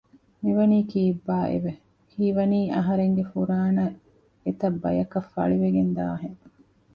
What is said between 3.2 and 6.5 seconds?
ފުރާނަ އެތައް ބަޔަކަށް ފަޅިވެގެންދާ ހެން